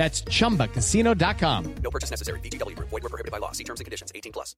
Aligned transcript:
That's 0.00 0.22
chumbacasino.com. 0.22 1.74
No 1.82 1.90
purchase 1.90 2.10
necessary. 2.10 2.40
VGW 2.40 2.74
Group. 2.74 2.88
Void 2.88 3.02
were 3.02 3.10
prohibited 3.10 3.32
by 3.32 3.36
law. 3.36 3.52
See 3.52 3.64
terms 3.64 3.80
and 3.80 3.84
conditions. 3.84 4.10
18 4.14 4.32
plus. 4.32 4.56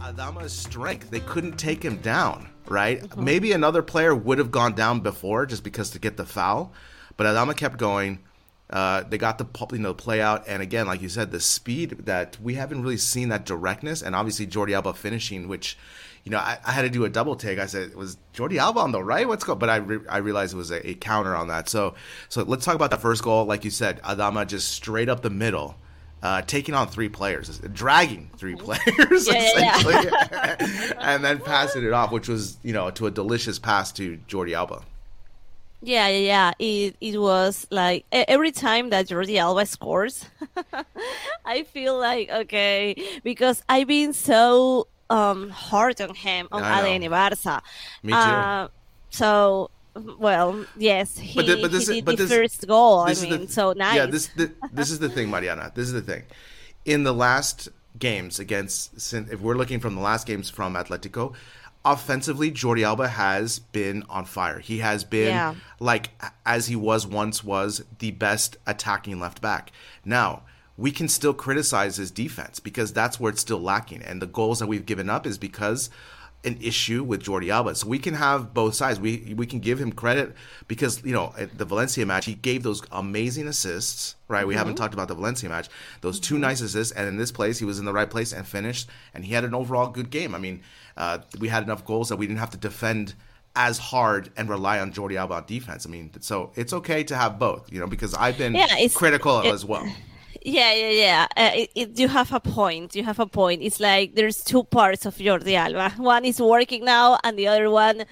Adama's 0.00 0.54
strength. 0.54 1.10
They 1.10 1.20
couldn't 1.20 1.58
take 1.58 1.82
him 1.82 1.98
down, 1.98 2.48
right? 2.66 3.04
Uh-huh. 3.04 3.20
Maybe 3.20 3.52
another 3.52 3.82
player 3.82 4.14
would 4.14 4.38
have 4.38 4.50
gone 4.50 4.72
down 4.72 5.00
before 5.00 5.44
just 5.44 5.64
because 5.64 5.90
to 5.90 5.98
get 5.98 6.16
the 6.16 6.24
foul, 6.24 6.72
but 7.18 7.26
Adama 7.26 7.54
kept 7.54 7.76
going. 7.76 8.20
Uh, 8.72 9.02
they 9.02 9.18
got 9.18 9.36
the 9.36 9.46
you 9.72 9.78
know 9.78 9.92
play 9.92 10.22
out, 10.22 10.44
and 10.48 10.62
again, 10.62 10.86
like 10.86 11.02
you 11.02 11.08
said, 11.10 11.30
the 11.30 11.40
speed 11.40 11.90
that 12.06 12.38
we 12.40 12.54
haven't 12.54 12.82
really 12.82 12.96
seen 12.96 13.28
that 13.28 13.44
directness, 13.44 14.00
and 14.02 14.16
obviously 14.16 14.46
Jordi 14.46 14.74
Alba 14.74 14.94
finishing, 14.94 15.46
which 15.46 15.76
you 16.24 16.30
know 16.30 16.38
I, 16.38 16.58
I 16.64 16.72
had 16.72 16.82
to 16.82 16.88
do 16.88 17.04
a 17.04 17.10
double 17.10 17.36
take. 17.36 17.58
I 17.58 17.66
said, 17.66 17.94
"Was 17.94 18.16
Jordi 18.32 18.56
Alba 18.56 18.80
on 18.80 18.92
the 18.92 19.02
right? 19.02 19.28
What's 19.28 19.44
going?" 19.44 19.58
But 19.58 19.68
I 19.68 19.76
re- 19.76 20.06
I 20.08 20.16
realized 20.18 20.54
it 20.54 20.56
was 20.56 20.70
a, 20.70 20.88
a 20.88 20.94
counter 20.94 21.36
on 21.36 21.48
that. 21.48 21.68
So 21.68 21.94
so 22.30 22.44
let's 22.44 22.64
talk 22.64 22.74
about 22.74 22.90
that 22.92 23.02
first 23.02 23.22
goal. 23.22 23.44
Like 23.44 23.64
you 23.64 23.70
said, 23.70 24.00
Adama 24.02 24.46
just 24.46 24.68
straight 24.68 25.10
up 25.10 25.20
the 25.20 25.30
middle. 25.30 25.76
Uh, 26.22 26.40
taking 26.40 26.72
on 26.72 26.86
three 26.86 27.08
players, 27.08 27.58
dragging 27.72 28.30
three 28.36 28.54
players, 28.56 29.26
Yeah, 29.26 29.50
yeah, 29.56 29.76
essentially, 29.76 30.92
and 31.00 31.24
then 31.24 31.40
passing 31.40 31.84
it 31.84 31.92
off, 31.92 32.12
which 32.12 32.28
was, 32.28 32.58
you 32.62 32.72
know, 32.72 32.92
to 32.92 33.08
a 33.08 33.10
delicious 33.10 33.58
pass 33.58 33.90
to 33.94 34.16
Jordi 34.28 34.54
Alba. 34.54 34.82
Yeah, 35.82 36.06
yeah, 36.08 36.18
yeah. 36.18 36.52
It 36.58 36.96
it 37.00 37.18
was 37.18 37.66
like 37.70 38.06
every 38.12 38.52
time 38.52 38.90
that 38.90 39.08
Jordi 39.08 39.36
Alba 39.38 39.66
scores, 39.66 40.26
I 41.44 41.64
feel 41.64 41.98
like 41.98 42.30
okay 42.30 42.94
because 43.24 43.62
I've 43.68 43.88
been 43.88 44.12
so 44.12 44.86
um 45.10 45.50
hard 45.50 46.00
on 46.00 46.14
him 46.14 46.46
on 46.52 46.62
know. 46.62 47.08
Barça. 47.10 47.60
Me 48.02 48.12
too. 48.12 48.18
Uh, 48.18 48.68
so 49.10 49.70
well, 49.94 50.64
yes, 50.76 51.18
he, 51.18 51.36
But, 51.36 51.46
the, 51.46 51.60
but 51.60 51.70
this 51.70 51.88
he 51.88 51.98
is 51.98 51.98
did 51.98 52.04
but 52.04 52.16
the 52.16 52.24
this, 52.24 52.32
first 52.32 52.66
goal. 52.66 53.00
I 53.00 53.14
mean, 53.14 53.40
the, 53.42 53.48
so 53.48 53.72
nice. 53.72 53.96
Yeah, 53.96 54.06
this 54.06 54.28
the, 54.28 54.52
this 54.72 54.90
is 54.90 55.00
the 55.00 55.08
thing, 55.08 55.30
Mariana. 55.30 55.72
This 55.74 55.86
is 55.86 55.92
the 55.92 56.00
thing. 56.00 56.22
In 56.84 57.02
the 57.02 57.12
last 57.12 57.68
games 57.98 58.38
against, 58.38 59.12
if 59.12 59.40
we're 59.40 59.56
looking 59.56 59.80
from 59.80 59.94
the 59.94 60.00
last 60.00 60.26
games 60.26 60.48
from 60.48 60.74
Atletico, 60.74 61.34
offensively, 61.84 62.50
Jordi 62.50 62.84
Alba 62.84 63.08
has 63.08 63.58
been 63.58 64.04
on 64.08 64.24
fire. 64.24 64.58
He 64.60 64.78
has 64.78 65.04
been 65.04 65.28
Yeah. 65.28 65.54
like 65.80 66.10
as 66.46 66.66
he 66.66 66.76
was 66.76 67.06
once 67.06 67.42
was 67.44 67.82
the 67.98 68.10
best 68.12 68.56
attacking 68.66 69.20
left 69.20 69.40
back. 69.40 69.72
Now. 70.04 70.42
We 70.78 70.90
can 70.90 71.06
still 71.06 71.34
criticize 71.34 71.96
his 71.96 72.10
defense 72.10 72.58
because 72.58 72.94
that's 72.94 73.20
where 73.20 73.30
it's 73.30 73.42
still 73.42 73.60
lacking. 73.60 74.00
And 74.02 74.22
the 74.22 74.26
goals 74.26 74.58
that 74.58 74.66
we've 74.68 74.86
given 74.86 75.10
up 75.10 75.26
is 75.26 75.36
because 75.36 75.90
an 76.44 76.58
issue 76.60 77.04
with 77.04 77.22
Jordi 77.22 77.50
Alba. 77.52 77.74
So 77.74 77.86
we 77.86 77.98
can 77.98 78.14
have 78.14 78.52
both 78.52 78.74
sides. 78.74 78.98
We 78.98 79.32
we 79.36 79.46
can 79.46 79.60
give 79.60 79.78
him 79.80 79.92
credit 79.92 80.34
because 80.66 81.04
you 81.04 81.12
know 81.12 81.32
at 81.38 81.56
the 81.58 81.64
Valencia 81.64 82.04
match 82.04 82.24
he 82.26 82.34
gave 82.34 82.62
those 82.62 82.82
amazing 82.90 83.46
assists. 83.48 84.16
Right, 84.28 84.46
we 84.46 84.54
haven't 84.54 84.76
talked 84.76 84.94
about 84.94 85.08
the 85.08 85.14
Valencia 85.14 85.48
match. 85.48 85.68
Those 86.00 86.18
two 86.18 86.38
nice 86.38 86.60
assists, 86.62 86.92
and 86.94 87.06
in 87.06 87.16
this 87.16 87.30
place 87.30 87.58
he 87.58 87.64
was 87.64 87.78
in 87.78 87.84
the 87.84 87.92
right 87.92 88.08
place 88.10 88.32
and 88.32 88.46
finished, 88.46 88.88
and 89.14 89.24
he 89.24 89.34
had 89.34 89.44
an 89.44 89.54
overall 89.54 89.88
good 89.88 90.10
game. 90.10 90.34
I 90.34 90.38
mean, 90.38 90.62
uh, 90.96 91.18
we 91.38 91.48
had 91.48 91.62
enough 91.64 91.84
goals 91.84 92.08
that 92.08 92.16
we 92.16 92.26
didn't 92.26 92.38
have 92.40 92.50
to 92.50 92.58
defend 92.58 93.14
as 93.54 93.76
hard 93.76 94.30
and 94.36 94.48
rely 94.48 94.80
on 94.80 94.90
Jordi 94.92 95.16
Alba 95.16 95.34
on 95.34 95.44
defense. 95.46 95.84
I 95.86 95.90
mean, 95.90 96.10
so 96.20 96.50
it's 96.56 96.72
okay 96.72 97.04
to 97.04 97.14
have 97.14 97.38
both. 97.38 97.70
You 97.70 97.80
know, 97.80 97.86
because 97.86 98.14
I've 98.14 98.38
been 98.38 98.54
Yeah, 98.54 98.88
critical 98.94 99.40
it- 99.40 99.52
as 99.52 99.64
well. 99.66 99.86
Yeah, 100.44 100.72
yeah, 100.74 100.90
yeah. 100.90 101.26
Uh, 101.36 101.50
it, 101.54 101.70
it, 101.74 101.98
you 101.98 102.08
have 102.08 102.32
a 102.32 102.40
point. 102.40 102.96
You 102.96 103.04
have 103.04 103.20
a 103.20 103.26
point. 103.26 103.62
It's 103.62 103.78
like 103.78 104.14
there's 104.16 104.42
two 104.42 104.64
parts 104.64 105.06
of 105.06 105.16
Jordi 105.16 105.54
Alba. 105.54 105.90
One 106.02 106.24
is 106.24 106.40
working 106.40 106.84
now, 106.84 107.18
and 107.22 107.38
the 107.38 107.46
other 107.46 107.70
one 107.70 108.04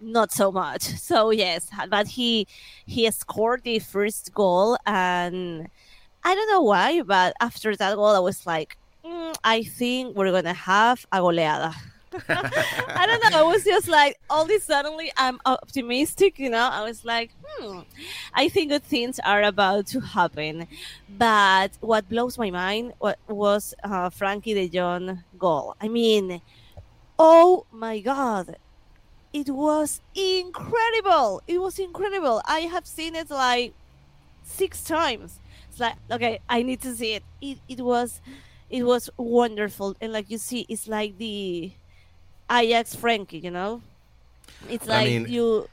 not 0.00 0.32
so 0.32 0.52
much. 0.52 0.82
So 0.82 1.30
yes, 1.30 1.68
but 1.90 2.06
he 2.08 2.46
he 2.86 3.10
scored 3.10 3.62
the 3.64 3.80
first 3.80 4.32
goal, 4.34 4.76
and 4.86 5.68
I 6.24 6.34
don't 6.34 6.50
know 6.50 6.62
why, 6.62 7.02
but 7.02 7.34
after 7.40 7.74
that 7.76 7.96
goal, 7.96 8.14
I 8.16 8.20
was 8.20 8.46
like, 8.46 8.76
mm, 9.04 9.34
I 9.44 9.62
think 9.64 10.16
we're 10.16 10.30
gonna 10.32 10.54
have 10.54 11.04
a 11.12 11.18
goleada. 11.20 11.74
I 12.28 13.04
don't 13.06 13.32
know. 13.32 13.38
I 13.38 13.42
was 13.42 13.64
just 13.64 13.88
like, 13.88 14.18
all 14.28 14.44
this 14.44 14.64
suddenly, 14.64 15.12
I'm 15.16 15.40
optimistic. 15.46 16.38
You 16.38 16.50
know, 16.50 16.68
I 16.70 16.84
was 16.84 17.04
like, 17.04 17.32
hmm, 17.44 17.80
I 18.34 18.48
think 18.48 18.70
good 18.70 18.84
things 18.84 19.18
are 19.24 19.42
about 19.42 19.86
to 19.88 20.00
happen. 20.00 20.66
But 21.08 21.72
what 21.80 22.08
blows 22.08 22.38
my 22.38 22.50
mind 22.50 22.94
was 23.28 23.74
uh, 23.84 24.10
Frankie 24.10 24.54
De 24.54 24.68
Jong 24.68 25.22
goal. 25.38 25.76
I 25.80 25.88
mean, 25.88 26.40
oh 27.18 27.66
my 27.72 28.00
god, 28.00 28.56
it 29.32 29.48
was 29.50 30.00
incredible! 30.14 31.42
It 31.46 31.58
was 31.60 31.78
incredible. 31.78 32.42
I 32.44 32.60
have 32.60 32.86
seen 32.86 33.14
it 33.14 33.30
like 33.30 33.74
six 34.42 34.82
times. 34.84 35.40
It's 35.70 35.80
like 35.80 35.96
okay, 36.10 36.40
I 36.48 36.62
need 36.62 36.80
to 36.82 36.94
see 36.94 37.14
it. 37.14 37.24
It 37.40 37.58
it 37.68 37.80
was 37.80 38.20
it 38.70 38.84
was 38.84 39.10
wonderful, 39.16 39.96
and 40.00 40.12
like 40.12 40.30
you 40.30 40.38
see, 40.38 40.66
it's 40.68 40.88
like 40.88 41.18
the 41.18 41.72
Ajax 42.52 42.94
Frankie, 42.94 43.38
you 43.38 43.50
know. 43.50 43.82
It's 44.68 44.88
I 44.88 44.92
like 44.92 45.06
mean- 45.06 45.28
you. 45.28 45.68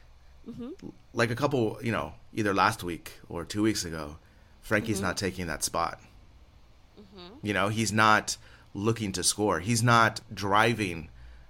like 1.14 1.30
a 1.30 1.36
couple, 1.36 1.78
you 1.82 1.92
know, 1.92 2.14
either 2.34 2.54
last 2.54 2.82
week 2.82 3.12
or 3.28 3.44
two 3.44 3.62
weeks 3.62 3.84
ago, 3.84 4.16
Frankie's 4.62 4.96
Mm-hmm. 4.98 5.06
not 5.06 5.16
taking 5.16 5.46
that 5.48 5.62
spot. 5.64 6.00
You 7.42 7.52
know, 7.52 7.68
he's 7.68 7.92
not 7.92 8.36
looking 8.74 9.12
to 9.12 9.22
score. 9.22 9.60
He's 9.60 9.82
not 9.82 10.20
driving 10.32 11.08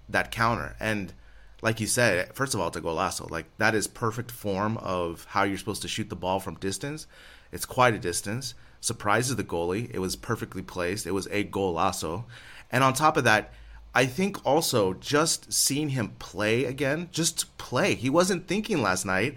that 0.09 0.31
counter. 0.31 0.75
And 0.81 1.13
like 1.63 1.81
you 1.81 1.87
said, 1.87 2.33
first 2.35 2.55
of 2.55 2.61
all, 2.61 2.71
to 2.71 2.79
a 2.79 2.83
golazo. 2.83 3.31
Like 3.31 3.47
that 3.59 3.75
is 3.75 3.87
perfect 3.87 4.31
form 4.31 4.77
of 4.79 5.27
how 5.31 5.43
you're 5.45 5.59
supposed 5.59 5.83
to 5.83 5.89
shoot 5.89 6.09
the 6.09 6.17
ball 6.17 6.41
from 6.41 6.55
distance. 6.57 7.07
It's 7.53 7.67
quite 7.67 7.95
a 7.95 7.99
distance. 7.99 8.55
Surprises 8.81 9.37
the 9.37 9.45
goalie. 9.45 9.91
It 9.93 9.99
was 9.99 10.17
perfectly 10.17 10.63
placed. 10.63 11.07
It 11.07 11.13
was 11.13 11.27
a 11.31 11.45
golazo. 11.45 12.25
And 12.73 12.83
on 12.83 12.95
top 12.95 13.17
of 13.17 13.25
that, 13.25 13.53
I 13.95 14.07
think 14.07 14.45
also 14.47 14.95
just 14.95 15.53
seeing 15.53 15.91
him 15.91 16.15
play 16.19 16.65
again, 16.65 17.09
just 17.11 17.57
play. 17.59 17.95
He 17.95 18.09
wasn't 18.09 18.47
thinking 18.47 18.83
last 18.83 19.05
night. 19.05 19.37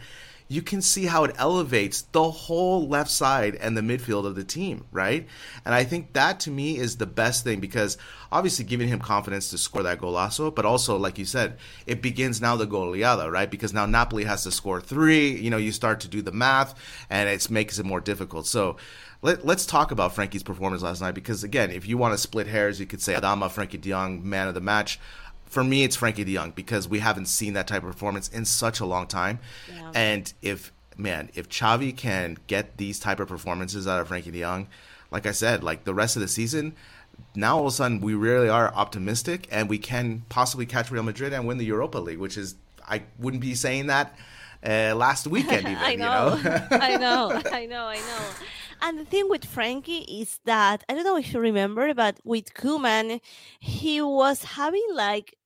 You 0.53 0.61
can 0.61 0.83
see 0.83 1.05
how 1.05 1.23
it 1.23 1.33
elevates 1.39 2.03
the 2.03 2.29
whole 2.29 2.88
left 2.88 3.09
side 3.09 3.55
and 3.55 3.75
the 3.75 3.81
midfield 3.81 4.27
of 4.27 4.35
the 4.35 4.44
team, 4.44 4.85
right? 4.91 5.27
And 5.65 5.73
I 5.73 5.83
think 5.83 6.13
that 6.13 6.41
to 6.41 6.51
me 6.51 6.77
is 6.77 6.97
the 6.97 7.07
best 7.07 7.44
thing 7.44 7.59
because 7.59 7.97
obviously 8.31 8.63
giving 8.63 8.88
him 8.88 9.00
confidence 9.00 9.50
to 9.50 9.57
score 9.57 9.81
that 9.81 10.00
golazo, 10.00 10.53
but 10.53 10.63
also, 10.63 10.95
like 10.95 11.17
you 11.17 11.25
said, 11.25 11.57
it 11.88 12.03
begins 12.03 12.39
now 12.39 12.55
the 12.55 12.67
goleada, 12.67 13.31
right? 13.31 13.50
Because 13.50 13.73
now 13.73 13.88
Napoli 13.88 14.25
has 14.25 14.44
to 14.44 14.51
score 14.51 14.79
three. 14.79 15.31
You 15.31 15.50
know, 15.50 15.57
you 15.57 15.71
start 15.71 16.01
to 16.01 16.07
do 16.07 16.21
the 16.21 16.31
math 16.31 16.75
and 17.09 17.27
it 17.27 17.50
makes 17.50 17.79
it 17.79 17.85
more 17.85 18.00
difficult. 18.00 18.45
So 18.45 18.77
let, 19.23 19.44
let's 19.44 19.65
talk 19.65 19.89
about 19.89 20.13
Frankie's 20.13 20.44
performance 20.44 20.83
last 20.83 21.01
night 21.01 21.15
because 21.15 21.44
again, 21.44 21.71
if 21.71 21.88
you 21.88 21.97
want 21.97 22.13
to 22.13 22.17
split 22.19 22.45
hairs, 22.45 22.79
you 22.79 22.85
could 22.85 23.01
say 23.01 23.15
Adama, 23.15 23.50
Frankie 23.50 23.79
De 23.79 23.89
Jong, 23.89 24.29
man 24.29 24.47
of 24.47 24.53
the 24.53 24.61
match. 24.61 25.00
For 25.53 25.63
me, 25.63 25.83
it's 25.83 25.95
Frankie 25.95 26.23
De 26.23 26.33
Jong 26.33 26.50
because 26.50 26.88
we 26.88 26.97
haven't 26.97 27.27
seen 27.27 27.53
that 27.53 27.67
type 27.67 27.83
of 27.83 27.91
performance 27.91 28.27
in 28.27 28.44
such 28.44 28.79
a 28.79 28.85
long 28.85 29.05
time. 29.05 29.38
Yeah. 29.71 29.91
And 29.94 30.33
if 30.41 30.73
man, 30.97 31.29
if 31.35 31.47
Xavi 31.47 31.95
can 31.95 32.39
get 32.47 32.77
these 32.77 33.00
type 33.00 33.19
of 33.19 33.27
performances 33.27 33.88
out 33.88 34.01
of 34.01 34.07
Frankie 34.07 34.31
De 34.31 34.39
Jong, 34.39 34.67
like 35.11 35.27
I 35.27 35.31
said, 35.31 35.63
like 35.63 35.83
the 35.83 35.94
rest 35.94 36.15
of 36.15 36.23
the 36.23 36.27
season, 36.27 36.73
now 37.35 37.57
all 37.57 37.67
of 37.67 37.67
a 37.67 37.71
sudden 37.71 38.01
we 38.01 38.15
really 38.15 38.50
are 38.50 38.73
optimistic 38.73 39.47
and 39.51 39.69
we 39.69 39.77
can 39.77 40.23
possibly 40.27 40.65
catch 40.65 40.89
Real 40.89 41.03
Madrid 41.03 41.33
and 41.33 41.45
win 41.47 41.59
the 41.59 41.65
Europa 41.65 42.00
League, 42.00 42.17
which 42.17 42.35
is 42.35 42.55
I 42.89 43.03
wouldn't 43.19 43.41
be 43.41 43.53
saying 43.53 43.85
that 43.88 44.15
uh, 44.65 44.95
last 44.95 45.27
weekend 45.27 45.67
even. 45.67 45.77
I 45.77 45.94
know, 45.94 46.35
You 46.35 46.44
know? 46.44 46.67
I 46.71 46.97
know, 46.97 47.41
I 47.51 47.65
know, 47.67 47.85
I 47.85 47.97
know. 47.97 48.25
And 48.81 48.97
the 48.97 49.05
thing 49.05 49.29
with 49.29 49.45
Frankie 49.45 50.00
is 50.00 50.39
that 50.45 50.83
I 50.89 50.95
don't 50.95 51.03
know 51.05 51.17
if 51.17 51.31
you 51.31 51.39
remember, 51.39 51.94
but 51.94 52.19
with 52.23 52.53
Koeman, 52.55 53.21
he 53.59 54.01
was 54.01 54.44
having 54.44 54.85
like 54.91 55.38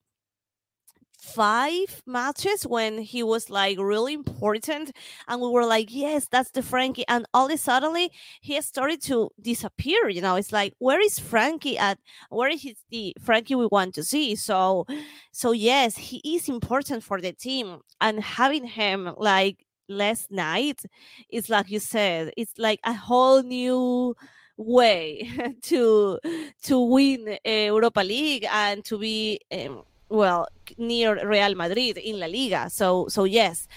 five 1.28 2.02
matches 2.06 2.64
when 2.64 2.98
he 2.98 3.22
was 3.24 3.50
like 3.50 3.78
really 3.80 4.14
important 4.14 4.92
and 5.28 5.42
we 5.42 5.50
were 5.50 5.66
like 5.66 5.94
yes 5.94 6.28
that's 6.28 6.52
the 6.52 6.64
frankie 6.64 7.06
and 7.08 7.26
all 7.34 7.46
of 7.46 7.52
a 7.52 7.58
suddenly 7.58 8.12
he 8.42 8.60
started 8.62 9.02
to 9.02 9.30
disappear 9.42 10.08
you 10.10 10.22
know? 10.22 10.36
It's 10.36 10.52
like 10.52 10.74
where 10.80 11.00
is 11.00 11.20
frankie 11.20 11.78
at? 11.78 12.00
Where 12.30 12.50
is 12.50 12.66
the 12.90 13.16
frankie 13.22 13.56
we 13.56 13.68
want 13.68 13.96
to 13.96 14.04
see? 14.04 14.36
So 14.36 14.86
so 15.32 15.52
yes 15.52 15.98
he 15.98 16.22
is 16.36 16.50
important 16.50 17.04
for 17.04 17.22
the 17.22 17.34
team 17.34 17.80
and 18.02 18.20
having 18.20 18.66
him 18.66 19.14
like 19.18 19.66
last 19.90 20.32
night 20.32 20.82
is 21.30 21.50
like 21.50 21.70
you 21.70 21.80
said 21.80 22.32
it's 22.36 22.58
like 22.58 22.80
a 22.84 22.94
whole 22.94 23.42
new 23.42 24.16
way 24.58 25.30
to 25.62 26.20
to 26.64 26.80
win 26.80 27.38
europa 27.46 28.02
league 28.02 28.46
and 28.52 28.84
to 28.84 28.98
be 28.98 29.40
um, 29.52 29.84
well 30.10 30.48
near 30.78 31.28
Real 31.28 31.56
Madrid 31.56 31.98
in 31.98 32.20
La 32.20 32.28
Liga. 32.28 32.70
So 32.70 33.08
so 33.10 33.24
yes, 33.24 33.68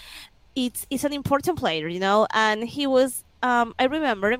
it's 0.55 0.85
it's 0.89 1.03
an 1.03 1.13
important 1.13 1.57
player, 1.59 1.87
you 1.87 1.99
know. 1.99 2.27
And 2.33 2.63
he 2.63 2.87
was 2.87 3.23
um, 3.43 3.73
I 3.79 3.85
remember 3.85 4.37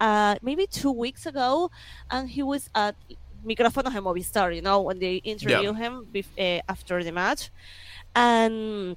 uh, 0.00 0.36
maybe 0.42 0.66
two 0.66 0.92
weeks 0.92 1.26
ago, 1.26 1.70
and 2.10 2.28
he 2.28 2.42
was 2.42 2.70
at 2.74 2.94
Micrófonos 3.44 3.92
de 3.92 4.00
Movistar, 4.00 4.54
you 4.54 4.62
know, 4.62 4.80
when 4.80 4.98
they 4.98 5.16
interview 5.16 5.72
him 5.72 6.06
bef- 6.12 6.38
uh, 6.38 6.60
after 6.68 7.02
the 7.02 7.12
match, 7.12 7.50
and. 8.14 8.96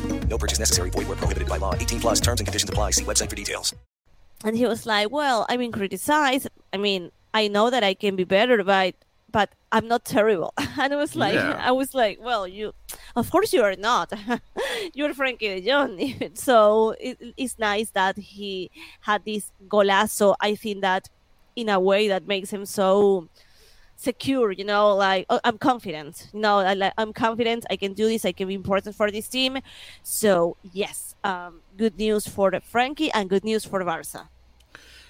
No 0.31 0.37
purchase 0.37 0.59
necessary. 0.59 0.89
Void 0.89 1.07
where 1.09 1.17
prohibited 1.17 1.49
by 1.49 1.57
law. 1.57 1.75
18 1.75 1.99
plus 1.99 2.19
terms 2.21 2.39
and 2.39 2.47
conditions 2.47 2.69
apply. 2.69 2.91
See 2.91 3.03
website 3.03 3.29
for 3.29 3.35
details. 3.35 3.75
and 4.43 4.55
he 4.57 4.65
was 4.65 4.85
like, 4.87 5.11
"Well, 5.11 5.45
I 5.49 5.57
mean, 5.57 5.71
criticized. 5.71 6.47
I 6.73 6.77
mean, 6.77 7.11
I 7.33 7.47
know 7.47 7.69
that 7.69 7.83
I 7.83 7.93
can 7.93 8.15
be 8.15 8.23
better, 8.23 8.63
but 8.63 8.95
but 9.37 9.49
I'm 9.75 9.87
not 9.93 10.03
terrible." 10.05 10.53
And 10.81 10.93
I 10.93 10.95
was 10.95 11.15
like, 11.15 11.35
Yeah. 11.35 11.59
I 11.69 11.71
was 11.81 11.93
like, 11.93 12.17
"Well, 12.27 12.47
you, 12.47 12.73
of 13.15 13.29
course, 13.29 13.51
you 13.55 13.61
are 13.67 13.75
not. 13.89 14.07
You're 14.97 15.13
Frankie 15.13 15.49
De 15.53 15.59
Jong." 15.67 15.91
so 16.47 16.95
it, 17.07 17.17
it's 17.37 17.59
nice 17.59 17.89
that 17.99 18.15
he 18.17 18.71
had 19.01 19.21
this 19.25 19.51
golazo. 19.67 20.35
I 20.39 20.55
think 20.55 20.81
that 20.81 21.03
in 21.55 21.67
a 21.69 21.79
way 21.79 22.07
that 22.07 22.23
makes 22.25 22.49
him 22.55 22.65
so 22.65 23.27
secure 24.01 24.51
you 24.51 24.65
know 24.65 24.95
like 24.95 25.25
oh, 25.29 25.39
i'm 25.43 25.57
confident 25.57 26.29
you 26.33 26.39
know 26.39 26.57
I, 26.59 26.73
like, 26.73 26.93
i'm 26.97 27.13
confident 27.13 27.65
i 27.69 27.75
can 27.75 27.93
do 27.93 28.07
this 28.07 28.25
i 28.25 28.31
can 28.31 28.47
be 28.47 28.55
important 28.55 28.95
for 28.95 29.11
this 29.11 29.27
team 29.29 29.59
so 30.03 30.57
yes 30.63 31.15
um, 31.23 31.61
good 31.77 31.97
news 31.97 32.27
for 32.27 32.51
the 32.51 32.61
frankie 32.61 33.11
and 33.11 33.29
good 33.29 33.43
news 33.43 33.63
for 33.65 33.83
barca 33.83 34.29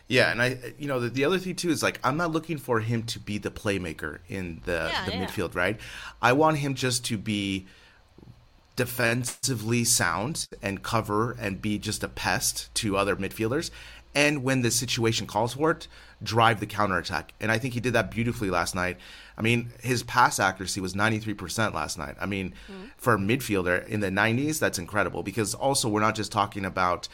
Yeah, 0.08 0.32
and 0.32 0.42
I, 0.42 0.58
you 0.78 0.88
know, 0.88 1.00
the, 1.00 1.10
the 1.10 1.24
other 1.24 1.40
thing 1.40 1.56
too 1.56 1.70
is 1.70 1.82
like 1.82 2.00
I'm 2.04 2.18
not 2.18 2.32
looking 2.32 2.58
for 2.58 2.82
him 2.82 3.04
to 3.04 3.20
be 3.20 3.38
the 3.38 3.52
playmaker 3.52 4.20
in 4.28 4.62
the 4.66 4.92
Yeah, 4.92 5.06
the 5.06 5.12
yeah. 5.12 5.26
midfield, 5.26 5.56
right? 5.56 5.80
I 6.22 6.34
want 6.34 6.58
him 6.58 6.76
just 6.76 7.06
to 7.06 7.18
be 7.18 7.68
defensively 8.76 9.84
sound 9.84 10.48
and 10.62 10.82
cover 10.82 11.34
and 11.34 11.62
be 11.62 11.78
just 11.78 12.04
a 12.04 12.08
pest 12.08 12.74
to 12.76 12.98
other 12.98 13.16
midfielders. 13.16 13.70
And 14.14 14.44
when 14.44 14.62
the 14.62 14.72
situation 14.72 15.26
calls 15.26 15.54
for 15.54 15.72
it, 15.72 15.88
drive 16.22 16.60
the 16.60 16.66
counterattack. 16.66 17.34
And 17.40 17.52
I 17.52 17.58
think 17.58 17.74
he 17.74 17.80
did 17.80 17.94
that 17.94 18.12
beautifully 18.12 18.50
last 18.50 18.76
night. 18.76 18.98
I 19.38 19.42
mean, 19.42 19.72
his 19.82 20.04
pass 20.04 20.40
accuracy 20.40 20.82
was 20.82 20.94
93% 20.94 21.74
last 21.74 21.98
night. 21.98 22.16
I 22.20 22.26
mean, 22.26 22.54
for 22.98 23.14
a 23.14 23.18
midfielder 23.18 23.88
in 23.88 24.02
the 24.02 24.10
90s, 24.10 24.60
that's 24.60 24.78
incredible 24.78 25.24
because 25.24 25.54
also 25.54 25.88
we're 25.88 26.02
not 26.02 26.16
just 26.16 26.32
talking 26.32 26.66
about 26.66 27.08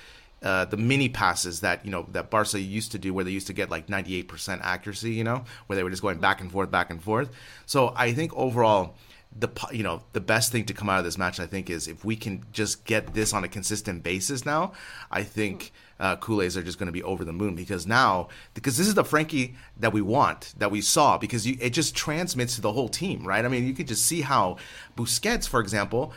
uh, 0.44 0.66
the 0.66 0.78
mini 0.78 1.10
passes 1.10 1.62
that 1.62 1.84
you 1.84 1.90
know 1.90 2.06
that 2.12 2.30
Barca 2.30 2.60
used 2.60 2.92
to 2.92 3.00
do, 3.00 3.14
where 3.14 3.24
they 3.24 3.32
used 3.32 3.48
to 3.48 3.54
get 3.54 3.72
like 3.72 3.88
98% 3.88 4.60
accuracy, 4.62 5.12
you 5.14 5.24
know, 5.24 5.44
where 5.66 5.76
they 5.76 5.84
were 5.84 5.90
just 5.90 6.02
going 6.02 6.20
back 6.20 6.42
and 6.42 6.52
forth, 6.52 6.70
back 6.70 6.92
and 6.92 7.02
forth. 7.02 7.30
So 7.66 7.94
I 7.96 8.14
think 8.14 8.36
overall, 8.36 8.96
the 9.40 9.50
you 9.72 9.84
know 9.84 10.04
the 10.14 10.22
best 10.22 10.52
thing 10.52 10.66
to 10.66 10.74
come 10.74 10.90
out 10.90 11.00
of 11.00 11.06
this 11.06 11.18
match, 11.18 11.40
I 11.40 11.46
think, 11.46 11.70
is 11.70 11.88
if 11.88 12.04
we 12.04 12.16
can 12.16 12.44
just 12.52 12.86
get 12.86 13.14
this 13.14 13.34
on 13.34 13.44
a 13.44 13.48
consistent 13.48 14.04
basis. 14.04 14.46
Now, 14.46 14.74
I 15.12 15.24
think 15.24 15.72
uh, 16.00 16.16
Kool-Aids 16.18 16.58
are 16.58 16.64
just 16.64 16.80
going 16.80 16.88
to 16.88 16.94
be 16.94 17.04
over 17.04 17.24
the 17.24 17.34
moon 17.34 17.56
because 17.56 17.86
now 17.88 18.30
because 18.54 18.78
this 18.78 18.88
is 18.88 18.96
the 18.96 19.04
Frankie 19.04 19.56
that 19.78 19.94
we 19.94 20.02
want, 20.02 20.54
that 20.58 20.72
we 20.72 20.82
saw, 20.82 21.18
because 21.18 21.46
you, 21.46 21.58
it 21.60 21.72
just 21.72 21.96
transmits 21.96 22.56
to 22.56 22.62
the 22.62 22.72
whole 22.72 22.90
team, 22.90 23.26
right? 23.26 23.44
I 23.44 23.48
mean, 23.48 23.68
you 23.68 23.74
could 23.74 23.88
just 23.88 24.06
see 24.06 24.22
how 24.22 24.58
Busquets, 24.96 25.48
for 25.48 25.60
example 25.60 26.14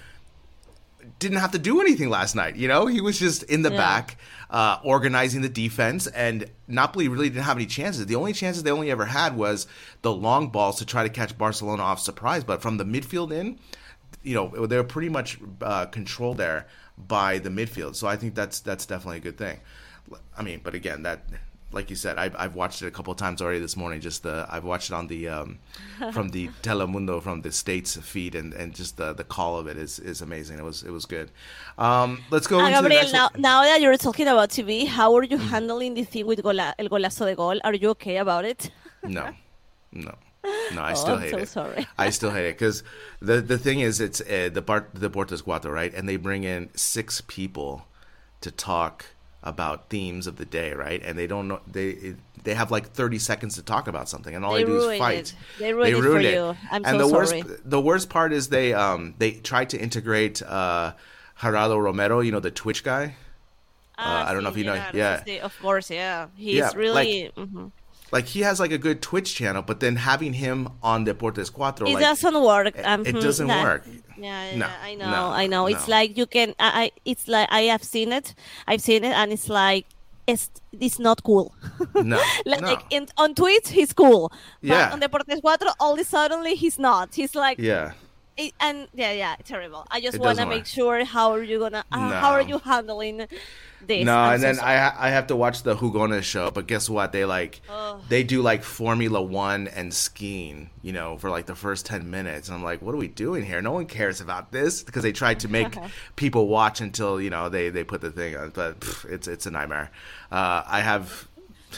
didn't 1.20 1.38
have 1.38 1.52
to 1.52 1.58
do 1.58 1.80
anything 1.80 2.08
last 2.10 2.34
night. 2.34 2.56
You 2.56 2.66
know, 2.66 2.86
he 2.86 3.00
was 3.00 3.18
just 3.18 3.44
in 3.44 3.62
the 3.62 3.70
Yeah. 3.70 3.76
back, 3.76 4.16
uh, 4.50 4.78
organizing 4.82 5.42
the 5.42 5.48
defense, 5.48 6.08
and 6.08 6.46
Napoli 6.66 7.06
really 7.06 7.28
didn't 7.28 7.44
have 7.44 7.56
any 7.56 7.66
chances. 7.66 8.06
The 8.06 8.16
only 8.16 8.32
chances 8.32 8.64
they 8.64 8.70
only 8.72 8.90
ever 8.90 9.04
had 9.04 9.36
was 9.36 9.66
the 10.02 10.12
long 10.12 10.48
balls 10.48 10.78
to 10.78 10.84
try 10.84 11.04
to 11.04 11.08
catch 11.08 11.38
Barcelona 11.38 11.82
off 11.82 12.00
surprise. 12.00 12.42
But 12.42 12.60
from 12.62 12.78
the 12.78 12.84
midfield 12.84 13.30
in, 13.32 13.58
you 14.24 14.34
know, 14.34 14.66
they 14.66 14.76
were 14.76 14.82
pretty 14.82 15.08
much 15.10 15.38
uh, 15.62 15.86
controlled 15.86 16.38
there 16.38 16.66
by 16.98 17.38
the 17.38 17.50
midfield. 17.50 17.94
So 17.96 18.08
I 18.08 18.16
think 18.16 18.34
that's 18.34 18.58
that's 18.60 18.84
definitely 18.86 19.18
a 19.18 19.20
good 19.20 19.38
thing. 19.38 19.60
I 20.36 20.42
mean, 20.42 20.60
but 20.64 20.74
again, 20.74 21.02
that. 21.04 21.20
Like 21.72 21.88
you 21.90 21.96
said, 21.96 22.18
I've, 22.18 22.34
I've 22.36 22.54
watched 22.56 22.82
it 22.82 22.86
a 22.86 22.90
couple 22.90 23.12
of 23.12 23.18
times 23.18 23.40
already 23.40 23.60
this 23.60 23.76
morning. 23.76 24.00
Just 24.00 24.22
the 24.24 24.46
I've 24.50 24.64
watched 24.64 24.90
it 24.90 24.94
on 24.94 25.06
the 25.06 25.28
um, 25.28 25.58
from 26.12 26.30
the 26.30 26.48
Telemundo 26.62 27.22
from 27.22 27.42
the 27.42 27.52
states 27.52 27.96
feed, 27.96 28.34
and, 28.34 28.52
and 28.52 28.74
just 28.74 28.96
the, 28.96 29.12
the 29.12 29.22
call 29.24 29.56
of 29.56 29.66
it 29.68 29.76
is, 29.76 29.98
is 30.00 30.20
amazing. 30.20 30.58
It 30.58 30.64
was 30.64 30.82
it 30.82 30.90
was 30.90 31.06
good. 31.06 31.30
Um, 31.78 32.24
let's 32.30 32.46
go 32.48 32.60
Ah, 32.60 32.70
Gabriel, 32.70 33.00
next 33.02 33.12
now, 33.12 33.28
now 33.38 33.62
that 33.62 33.80
you're 33.80 33.96
talking 33.96 34.26
about 34.26 34.50
TV, 34.50 34.86
how 34.86 35.14
are 35.14 35.22
you 35.24 35.38
Mm. 35.38 35.48
handling 35.52 35.94
the 35.94 36.04
thing 36.04 36.26
with 36.26 36.42
gola, 36.42 36.74
el 36.78 36.88
golazo 36.88 37.24
de 37.26 37.34
gol? 37.36 37.58
Are 37.62 37.74
you 37.74 37.90
okay 37.90 38.16
about 38.18 38.44
it? 38.44 38.70
No, 39.02 39.30
no, 39.92 40.14
no. 40.70 40.82
I 40.82 40.92
Oh, 40.92 40.94
still 40.94 41.14
I'm 41.14 41.20
hate 41.22 41.30
so 41.30 41.38
it. 41.38 41.48
sorry. 41.48 41.86
I 41.98 42.10
still 42.18 42.30
hate 42.30 42.46
it 42.48 42.58
because 42.58 42.82
the 43.20 43.40
the 43.40 43.58
thing 43.58 43.80
is, 43.80 44.00
it's 44.00 44.20
uh, 44.20 44.50
the 44.52 44.60
Bart 44.62 44.90
the 44.92 45.08
Deportes 45.08 45.42
Cuatro, 45.42 45.72
right? 45.72 45.94
And 45.94 46.08
they 46.08 46.16
bring 46.16 46.44
in 46.44 46.70
six 46.74 47.20
people 47.26 47.86
to 48.40 48.50
talk 48.50 49.06
about 49.42 49.88
themes 49.88 50.26
of 50.26 50.36
the 50.36 50.44
day, 50.44 50.72
right? 50.72 51.00
And 51.02 51.18
they 51.18 51.26
don't 51.26 51.48
know 51.48 51.60
they 51.70 52.14
they 52.44 52.54
have 52.54 52.70
like 52.70 52.90
thirty 52.92 53.18
seconds 53.18 53.54
to 53.56 53.62
talk 53.62 53.88
about 53.88 54.08
something, 54.08 54.34
and 54.34 54.44
all 54.44 54.52
They 54.54 54.64
they, 54.64 54.70
do 54.70 54.76
is 54.76 54.84
ruined 54.84 54.98
fight. 54.98 55.18
it. 55.18 55.34
They 55.58 55.72
ruined 55.74 55.94
it 55.96 56.02
for 56.02 56.20
you. 56.20 56.56
I'm 56.70 56.84
and 56.84 56.98
so 56.98 56.98
the 56.98 57.08
sorry. 57.26 57.42
worst 57.42 57.60
the 57.70 57.80
worst 57.80 58.08
part 58.10 58.32
is 58.32 58.48
they 58.48 58.74
um 58.74 59.14
they 59.18 59.32
tried 59.32 59.70
to 59.70 59.78
integrate 59.78 60.42
uh 60.42 60.92
Gerardo 61.40 61.78
Romero, 61.78 62.20
you 62.20 62.32
know 62.32 62.40
the 62.40 62.50
Twitch 62.50 62.84
guy. 62.84 63.16
Ah, 64.02 64.28
I 64.28 64.32
don't 64.32 64.42
know 64.42 64.48
if 64.50 64.56
you 64.56 64.64
know- 64.64 64.82
yeah. 64.94 65.22
of 65.42 65.58
course, 65.60 65.90
yeah. 65.90 66.28
He's 66.34 66.56
Yeah, 66.56 66.70
really. 66.74 67.30
mhm. 67.36 67.70
Like 68.12 68.26
he 68.26 68.40
has 68.40 68.58
like 68.60 68.72
a 68.72 68.78
good 68.78 69.00
Twitch 69.02 69.34
channel, 69.34 69.62
but 69.62 69.80
then 69.80 69.96
having 69.96 70.32
him 70.32 70.68
on 70.82 71.04
Deportes 71.06 71.50
Cuatro, 71.52 71.88
It 71.88 71.94
like, 71.94 72.02
doesn't 72.02 72.42
work. 72.42 72.66
it- 72.76 72.84
Um, 72.84 73.06
it 73.06 73.14
hmm, 73.14 73.20
doesn't 73.20 73.46
nah. 73.46 73.62
work. 73.62 73.84
Yeah, 74.16 74.50
yeah, 74.50 74.56
No, 74.56 74.68
I 74.82 74.94
know, 74.94 75.10
no, 75.10 75.22
I 75.42 75.46
know. 75.46 75.66
It's 75.66 75.88
like 75.88 76.16
you 76.18 76.26
can. 76.26 76.54
I. 76.58 76.90
It's 77.04 77.26
like 77.28 77.48
I 77.50 77.62
have 77.72 77.82
seen 77.82 78.12
it. 78.12 78.34
I've 78.66 78.82
seen 78.82 79.04
it, 79.04 79.12
and 79.20 79.32
it's 79.32 79.48
like 79.48 79.86
it's 80.26 80.50
it's 80.78 80.98
not 80.98 81.22
cool. 81.22 81.54
No, 81.94 82.20
like 82.46 82.60
no. 82.60 82.78
in, 82.90 83.08
on 83.16 83.34
Twitch, 83.34 83.70
he's 83.70 83.92
cool. 83.92 84.30
Yeah. 84.60 84.90
But 84.90 84.92
on 84.94 85.00
Deportes 85.00 85.40
Cuatro, 85.40 85.72
all 85.80 85.94
of 85.94 86.00
a 86.00 86.04
suddenly 86.04 86.54
he's 86.54 86.78
not. 86.78 87.14
He's 87.14 87.34
like. 87.34 87.58
yeah. 87.58 87.92
It, 88.36 88.54
and 88.60 88.88
yeah, 88.94 89.12
yeah, 89.12 89.36
terrible. 89.44 89.86
I 89.90 90.00
just 90.00 90.18
want 90.18 90.38
to 90.38 90.46
make 90.46 90.66
sure 90.66 91.04
how 91.04 91.32
are 91.32 91.42
you 91.42 91.58
gonna, 91.58 91.84
uh, 91.92 92.10
how 92.20 92.30
are 92.32 92.40
you 92.42 92.58
handling 92.58 93.26
this? 93.86 94.04
No, 94.04 94.16
I'm 94.16 94.34
and 94.34 94.40
so 94.40 94.46
then 94.46 94.54
sorry. 94.56 94.70
I 94.72 94.78
ha- 94.78 94.96
I 94.98 95.10
have 95.10 95.26
to 95.28 95.36
watch 95.36 95.62
the 95.62 95.74
Jugones 95.74 96.24
show, 96.24 96.50
but 96.50 96.66
guess 96.66 96.88
what? 96.88 97.12
They 97.12 97.24
like 97.24 97.60
they 98.08 98.22
do 98.22 98.40
like 98.40 98.62
Formula 98.62 99.20
One 99.20 99.68
and 99.68 99.92
skiing, 99.92 100.70
you 100.82 100.92
know, 100.92 101.18
for 101.18 101.28
like 101.28 101.46
the 101.46 101.54
first 101.54 101.86
ten 101.86 102.10
minutes, 102.10 102.48
and 102.48 102.56
I'm 102.56 102.64
like, 102.64 102.80
what 102.80 102.94
are 102.94 102.98
we 102.98 103.08
doing 103.08 103.44
here? 103.44 103.60
No 103.60 103.72
one 103.72 103.86
cares 103.86 104.20
about 104.20 104.52
this 104.52 104.82
because 104.82 105.02
they 105.02 105.12
tried 105.12 105.40
to 105.40 105.48
make 105.48 105.76
people 106.16 106.48
watch 106.48 106.80
until 106.80 107.20
you 107.20 107.30
know 107.30 107.48
they 107.48 107.68
they 107.68 107.84
put 107.84 108.00
the 108.00 108.10
thing 108.10 108.36
on, 108.36 108.50
but 108.50 108.80
pff, 108.80 109.04
it's 109.10 109.28
it's 109.28 109.44
a 109.46 109.50
nightmare. 109.50 109.90
Uh, 110.30 110.62
I 110.66 110.80
have 110.80 111.26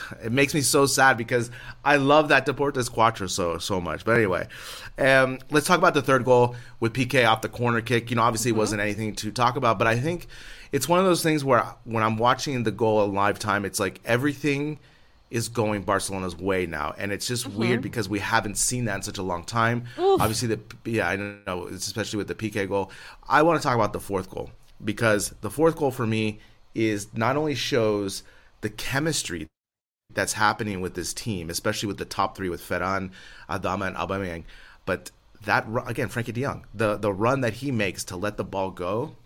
it 0.24 0.32
makes 0.32 0.54
me 0.54 0.60
so 0.60 0.86
sad 0.86 1.16
because 1.16 1.50
I 1.84 1.96
love 1.96 2.28
that 2.28 2.46
Deportes 2.46 2.90
Cuatro 2.90 3.28
so 3.28 3.58
so 3.58 3.80
much. 3.80 4.04
But 4.04 4.16
anyway, 4.16 4.48
um, 4.98 5.38
let's 5.50 5.66
talk 5.66 5.78
about 5.78 5.94
the 5.94 6.02
third 6.02 6.24
goal 6.24 6.54
with 6.80 6.92
PK 6.92 7.26
off 7.26 7.42
the 7.42 7.48
corner 7.48 7.80
kick. 7.80 8.10
You 8.10 8.16
know, 8.16 8.22
obviously 8.22 8.50
it 8.50 8.56
wasn't 8.56 8.80
anything 8.80 9.14
to 9.16 9.30
talk 9.30 9.56
about, 9.56 9.78
but 9.78 9.86
I 9.86 9.98
think 9.98 10.26
it's 10.72 10.88
one 10.88 10.98
of 10.98 11.04
those 11.04 11.22
things 11.22 11.44
where 11.44 11.64
when 11.84 12.02
I'm 12.02 12.16
watching 12.16 12.62
the 12.62 12.70
goal 12.70 13.04
in 13.04 13.14
live 13.14 13.38
time, 13.38 13.64
it's 13.64 13.80
like 13.80 14.00
everything 14.04 14.78
is 15.30 15.48
going 15.48 15.82
Barcelona's 15.82 16.36
way 16.36 16.66
now, 16.66 16.94
and 16.98 17.10
it's 17.10 17.26
just 17.26 17.46
weird 17.46 17.80
because 17.80 18.06
we 18.06 18.18
haven't 18.18 18.58
seen 18.58 18.84
that 18.84 18.96
in 18.96 19.02
such 19.02 19.16
a 19.16 19.22
long 19.22 19.44
time. 19.44 19.84
Obviously, 19.98 20.48
the 20.48 20.60
yeah, 20.84 21.08
I 21.08 21.16
know, 21.16 21.68
especially 21.68 22.18
with 22.18 22.28
the 22.28 22.34
PK 22.34 22.68
goal. 22.68 22.90
I 23.26 23.40
want 23.42 23.60
to 23.60 23.66
talk 23.66 23.74
about 23.74 23.94
the 23.94 24.00
fourth 24.00 24.28
goal 24.28 24.50
because 24.84 25.30
the 25.40 25.48
fourth 25.48 25.76
goal 25.76 25.90
for 25.90 26.06
me 26.06 26.40
is 26.74 27.08
not 27.14 27.36
only 27.36 27.54
shows 27.54 28.24
the 28.60 28.68
chemistry 28.70 29.48
that's 30.14 30.34
happening 30.34 30.80
with 30.80 30.94
this 30.94 31.12
team, 31.12 31.50
especially 31.50 31.86
with 31.86 31.98
the 31.98 32.04
top 32.04 32.36
three 32.36 32.48
with 32.48 32.60
Ferran, 32.60 33.10
Adama, 33.48 33.88
and 33.88 33.96
Aubameyang, 33.96 34.44
but 34.84 35.10
that 35.44 35.66
ru- 35.68 35.84
again, 35.84 36.08
Frankie 36.08 36.32
De 36.32 36.42
Jong, 36.42 36.66
the 36.74 36.96
the 36.96 37.12
run 37.12 37.40
that 37.40 37.54
he 37.54 37.70
makes 37.70 38.04
to 38.04 38.16
let 38.16 38.36
the 38.36 38.44
ball 38.44 38.70
go, 38.70 39.16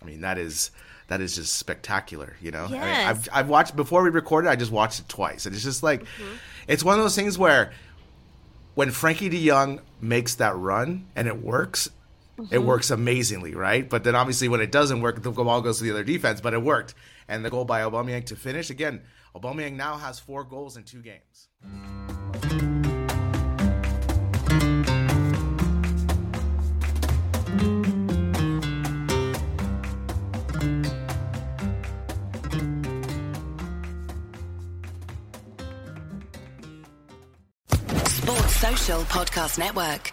I 0.00 0.04
mean 0.04 0.20
that 0.22 0.38
is 0.38 0.70
that 1.08 1.20
is 1.20 1.34
just 1.34 1.56
spectacular, 1.56 2.36
you 2.40 2.50
know. 2.52 2.66
I 2.66 2.70
mean, 2.70 2.80
I've, 2.80 3.28
I've 3.32 3.48
watched 3.48 3.74
before 3.74 4.02
we 4.04 4.10
recorded. 4.10 4.48
I 4.48 4.56
just 4.56 4.70
watched 4.70 5.00
it 5.00 5.08
twice, 5.08 5.44
and 5.44 5.54
it's 5.54 5.64
just 5.64 5.82
like 5.82 6.02
mm-hmm. 6.02 6.36
it's 6.68 6.84
one 6.84 6.98
of 6.98 7.04
those 7.04 7.16
things 7.16 7.36
where 7.36 7.72
when 8.74 8.90
Frankie 8.90 9.28
De 9.28 9.46
Jong 9.46 9.80
makes 10.00 10.36
that 10.36 10.56
run 10.56 11.06
and 11.16 11.26
it 11.26 11.42
works, 11.42 11.88
it 12.38 12.44
mm-hmm. 12.44 12.64
works 12.64 12.90
amazingly, 12.90 13.54
right? 13.54 13.88
But 13.88 14.04
then 14.04 14.14
obviously 14.14 14.48
when 14.48 14.60
it 14.60 14.70
doesn't 14.70 15.00
work, 15.00 15.20
the 15.20 15.30
ball 15.32 15.60
goes 15.60 15.78
to 15.78 15.84
the 15.84 15.90
other 15.90 16.04
defense. 16.04 16.40
But 16.40 16.54
it 16.54 16.62
worked, 16.62 16.94
and 17.28 17.44
the 17.44 17.50
goal 17.50 17.64
by 17.64 17.80
Aubameyang 17.80 18.26
to 18.26 18.36
finish 18.36 18.70
again. 18.70 19.02
Aubameyang 19.34 19.74
now 19.76 19.96
has 19.96 20.18
four 20.18 20.44
goals 20.44 20.76
in 20.76 20.84
two 20.84 21.02
games. 21.02 21.48
Sports 38.06 38.56
Social 38.56 39.00
Podcast 39.04 39.58
Network. 39.58 40.12